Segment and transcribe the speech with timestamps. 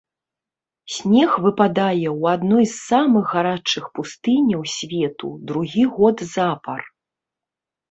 [0.93, 6.79] Снег выпадае ў адной з самых гарачых пустыняў свету другі год запар.